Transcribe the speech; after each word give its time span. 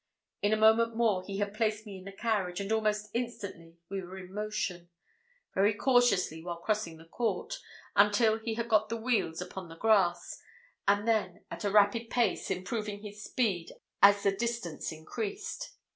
In 0.41 0.51
a 0.51 0.57
moment 0.57 0.95
more 0.95 1.23
he 1.23 1.37
had 1.37 1.53
placed 1.53 1.85
me 1.85 1.95
in 1.99 2.05
the 2.05 2.11
carriage, 2.11 2.59
and 2.59 2.71
almost 2.71 3.11
instantly 3.13 3.77
we 3.87 4.01
were 4.01 4.17
in 4.17 4.33
motion 4.33 4.89
very 5.53 5.75
cautiously 5.75 6.41
while 6.43 6.57
crossing 6.57 6.97
the 6.97 7.05
court, 7.05 7.59
until 7.95 8.39
he 8.39 8.55
had 8.55 8.67
got 8.67 8.89
the 8.89 8.97
wheels 8.97 9.41
upon 9.41 9.69
the 9.69 9.77
grass, 9.77 10.41
and 10.87 11.07
then 11.07 11.43
at 11.51 11.63
a 11.65 11.69
rapid 11.69 12.09
pace, 12.09 12.49
improving 12.49 13.03
his 13.03 13.23
speed 13.23 13.73
as 14.01 14.23
the 14.23 14.31
distance 14.35 14.91
increased. 14.91 15.75